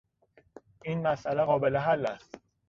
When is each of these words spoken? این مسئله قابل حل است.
این 0.83 1.07
مسئله 1.07 1.43
قابل 1.43 1.77
حل 1.77 2.05
است. 2.05 2.37